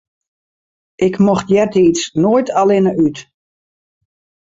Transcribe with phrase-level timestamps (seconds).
[1.07, 3.17] Ik mocht eartiids noait allinne út.